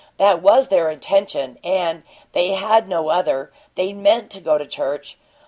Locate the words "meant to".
3.93-4.41